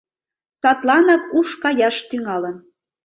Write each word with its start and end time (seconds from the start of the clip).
Садланак 0.59 1.23
уш 1.37 1.49
каяш 1.63 1.95
тӱҥалын. 2.09 2.55